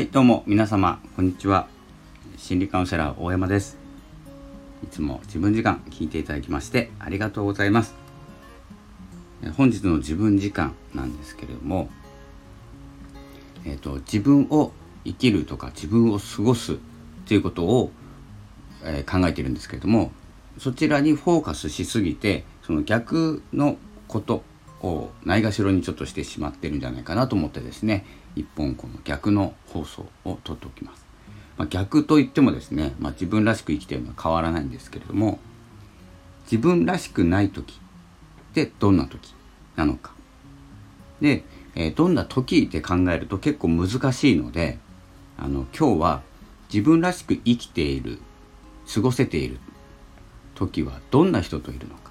[0.00, 1.68] はいどうも皆様こんにちは。
[2.38, 3.76] 心理カウンセラー大山です。
[4.82, 7.94] いつも自分時間聞いていただきましてありがとうございます。
[9.58, 11.90] 本日の自分時間なんですけれども
[13.66, 14.72] えっ、ー、と自分を
[15.04, 16.78] 生きるとか自分を過ごす
[17.26, 17.90] ということを、
[18.82, 20.12] えー、考えているんですけれども
[20.56, 23.76] そちらにフォーカスしすぎてその逆の
[24.08, 24.44] こと
[24.82, 31.04] をないがしろにちょっとしてしまってるんじゃないかなと思ってですね一本この逆の放送を撮っておきます。
[31.56, 35.38] まあ、逆といってもですね、まあ、自分らしく生きてるのは変わらないんですけれども
[36.44, 39.34] 自分らしくない時ってどんな時
[39.76, 40.12] なのか。
[41.20, 44.78] で、えー、どんな時って考えると結構難しいので
[45.38, 46.22] あの今日は
[46.72, 48.20] 自分らしく生きている
[48.92, 49.58] 過ごせている
[50.54, 52.09] 時はどんな人といるのか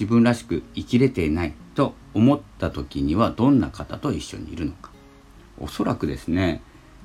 [0.00, 4.90] 自分らしく生きれていないと思った時にはどんな方と一緒にいるのか
[5.58, 6.62] おそらくですね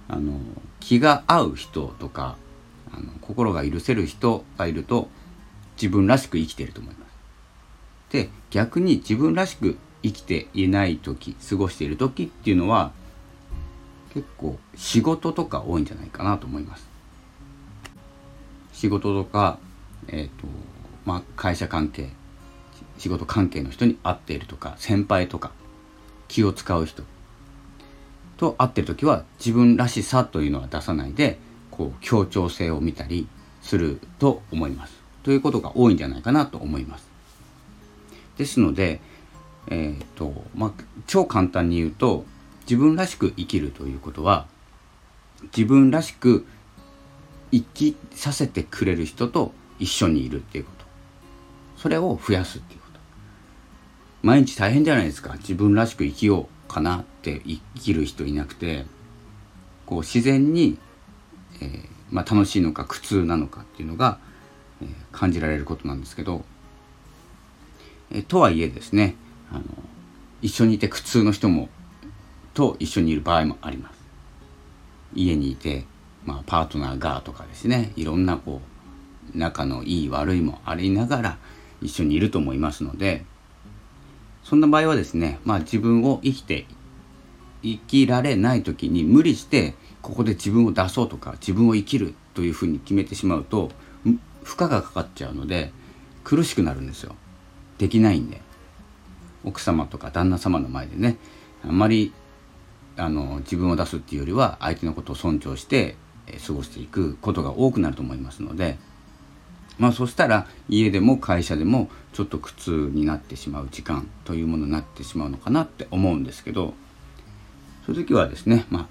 [0.08, 0.40] あの
[0.80, 2.38] 気が合う人とか
[2.94, 5.10] あの心が許せる人がいると
[5.76, 8.14] 自分らしく生きていると思います。
[8.14, 12.94] で逆に自分らしく生きていない時過ごしている時っていうのは
[14.14, 16.88] 結構仕事とか多いんじゃないかなと思います。
[18.72, 19.60] 仕事とか、
[20.08, 20.48] えーと
[21.04, 22.10] まあ、会社関係
[22.98, 25.52] 仕事関係の人に会っているとか先輩とか
[26.28, 27.04] 気を使う人
[28.38, 31.40] と会ってる時は自分らしさというのは出さないで
[31.72, 33.28] こう協調性を見たり
[33.62, 34.94] すると思います。
[35.24, 37.08] ということが多いんじゃないかなと思います。
[38.38, 39.02] ですので、
[39.68, 40.72] えっ、とまあ、
[41.08, 42.26] 超簡単に言うと
[42.62, 44.46] 自分らしく生きるということは
[45.56, 46.46] 自分らしく
[47.52, 50.86] 生きさせてくれる人と一緒にいるっていうこと
[51.78, 52.80] それを増やすっていう
[54.26, 58.88] 毎日大変じゃないですか自分らしく生きようかなって生きる人いなくて
[59.86, 60.80] こう自然に、
[61.62, 64.18] えー、まあ、楽しいのか苦痛なのかっていうのが、
[64.82, 66.44] えー、感じられることなんですけど、
[68.10, 69.14] えー、とはいえですね
[69.52, 69.64] あの
[70.42, 71.70] 一緒にいて苦痛の人も
[72.56, 73.96] と一緒にいる場合もあります。
[75.14, 75.86] 家にいて、
[76.26, 78.60] まあ、パートナーがとかですねいろんなこ
[79.36, 81.38] う仲のいい悪いもありながら
[81.84, 83.24] 一緒にいると思いますので
[84.46, 86.68] そんな場合はですね、まあ自分を生きて、
[87.64, 89.74] 生きられない時に無理して、
[90.04, 93.72] ここで自分を出そうとか、自分を生きるというふうに決めてしまうと、
[94.44, 95.74] 負荷がかかっちゃうので、
[96.24, 97.16] 苦しくなるんですよ。
[97.80, 98.40] できないんで。
[99.44, 101.18] 奥様とか旦那様の前でね、
[101.64, 102.14] あんまり、
[102.98, 105.96] あの、自分を出すっていうよりは、相手のことを尊重して、
[106.46, 108.78] 過ごしていくことが多くなると思いますので、
[109.78, 116.74] まあそしたら家でも会社でもちょっと苦痛になってしまう時間というものになってしまうのかなって思うんですけど
[117.86, 118.88] そういう時はですねま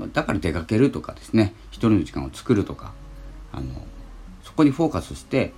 [0.00, 2.92] あだから出かけるとかですね一人の時間を作るとか
[3.52, 3.66] あの
[4.42, 5.52] そこにフォーカスして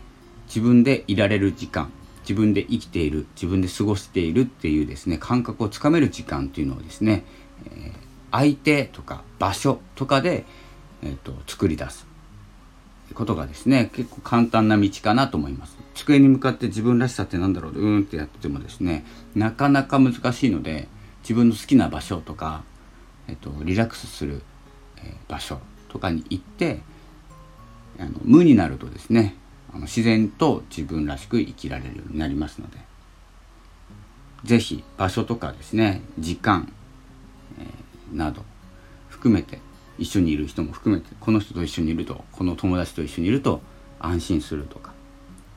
[0.47, 1.93] 自分でいられる時間
[2.23, 7.25] 自分で生きている自分で過ごしているっていうですね感覚をつかめる時間っていうのをですね、
[7.65, 7.93] えー、
[8.33, 10.45] 相手とか場所とかで、
[11.03, 12.08] えーと作り出す。
[13.19, 15.77] ことがですね結構簡単な道かなと思います。
[15.95, 20.87] 机に向かって自分らしさって何だろううーんってやっててもですねなかなか難しいので
[21.23, 22.63] 自分の好きな場所とか、
[23.27, 24.43] えっと、リラックスする、
[25.03, 25.59] え場所
[25.89, 26.81] とかに行って
[27.99, 29.35] あの無になるとですね
[29.73, 32.79] あの自然と自分らしく生きられるようになりますので
[34.45, 36.73] 是非場所とかですね時間、
[37.59, 38.45] えー、など
[39.09, 39.59] 含めて
[39.99, 43.61] 一緒にいる人も含めてこの人と一緒にいるとこの友達と一緒にいると
[43.99, 44.93] 安心するとか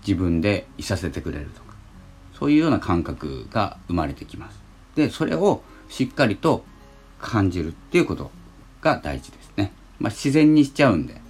[0.05, 1.75] 自分でいさせてくれるとか
[2.37, 4.59] そういうような感覚が生まれてきます。
[4.95, 6.65] でそれをしっかりと
[7.19, 8.31] 感じるっていうこと
[8.81, 11.21] が大事ですね、まあ、自然にしちゃうんで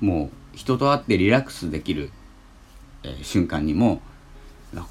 [0.00, 2.10] もう人と会ってリラックスできる、
[3.02, 4.00] えー、瞬間にも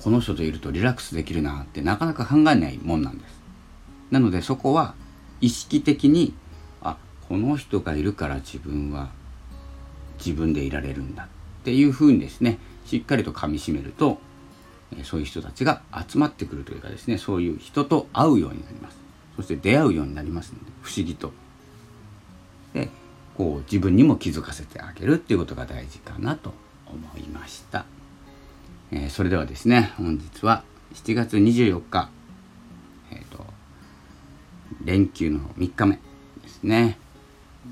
[0.02, 3.42] この人といるとリラックスできるなってなかなか考えないもんなんです。
[4.10, 4.96] なのでそこは
[5.42, 6.34] 意識的に
[7.28, 9.10] この人がいるから自分は
[10.18, 11.28] 自分でいられるんだっ
[11.64, 14.20] ていうふうにですねしっかりとかみしめると
[15.04, 18.98] そういう人たちが集まってくるというかですねそういう人と会うようになります。
[19.36, 21.34] そして出会うようになりますので不思議と。
[22.74, 22.90] で
[23.36, 26.54] こう自分にも気づかせてあげるっていうことが大事かなと
[26.88, 27.86] 思いました、
[28.92, 30.64] えー、それではですね本日は
[30.94, 32.10] 7月24日
[33.12, 33.46] えっ、ー、と
[34.86, 36.00] 連休の3日目
[36.42, 36.98] ですね。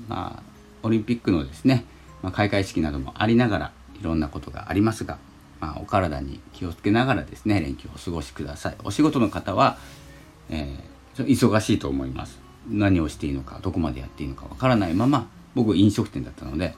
[0.08, 0.42] まあ、
[0.82, 1.84] オリンピックのですね、
[2.22, 5.18] まあ、開会式などもありながらいろんなことがありますが、
[5.60, 8.76] まあ、お体に気をつけながらですね連休をお過ごしください。
[8.84, 9.78] お仕事の方は、
[10.50, 12.38] えー、忙しいと思います。
[12.68, 16.74] 何をしていいのかどこまでやっていいのかわからないまま僕飲食店だったので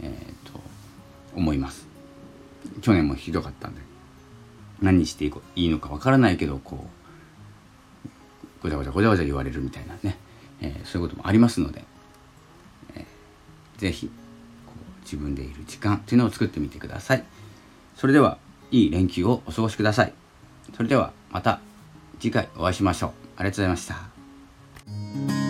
[0.00, 0.60] えっ、と
[1.36, 1.86] 思います。
[2.80, 3.80] 去年もひどかったんで
[4.80, 10.16] 何していいのかわからないけどこうごちゃごちゃごちゃごちゃ言われるみたいなね、
[10.60, 11.84] えー、そういうこともありますので、
[13.82, 14.08] ぜひ
[15.02, 17.24] 自分でいる時間というのを作ってみてください。
[17.96, 18.38] それでは、
[18.70, 20.14] いい連休をお過ごしください。
[20.76, 21.60] それでは、また
[22.20, 23.10] 次回お会いしましょう。
[23.36, 23.86] ありがとうございまし
[25.26, 25.41] た。